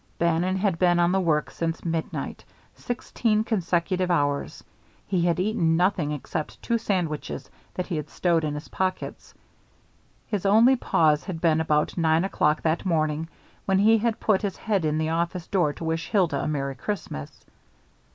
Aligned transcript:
Bannon 0.17 0.55
had 0.55 0.79
been 0.79 0.99
on 0.99 1.11
the 1.11 1.19
work 1.19 1.51
since 1.51 1.85
midnight 1.85 2.43
sixteen 2.73 3.43
consecutive 3.43 4.09
hours. 4.09 4.63
He 5.05 5.21
had 5.21 5.39
eaten 5.39 5.77
nothing 5.77 6.11
except 6.11 6.59
two 6.63 6.79
sandwiches 6.79 7.47
that 7.75 7.85
he 7.85 7.97
had 7.97 8.09
stowed 8.09 8.43
in 8.43 8.55
his 8.55 8.67
pockets. 8.67 9.35
His 10.25 10.43
only 10.43 10.75
pause 10.75 11.25
had 11.25 11.39
been 11.39 11.61
about 11.61 11.99
nine 11.99 12.25
o'clock 12.25 12.63
that 12.63 12.83
morning 12.83 13.27
when 13.65 13.77
he 13.77 13.99
had 13.99 14.19
put 14.19 14.41
his 14.41 14.57
head 14.57 14.85
in 14.85 14.97
the 14.97 15.09
office 15.09 15.45
door 15.45 15.71
to 15.73 15.83
wish 15.83 16.09
Hilda 16.09 16.41
a 16.45 16.47
Merry 16.47 16.73
Christmas. 16.73 17.45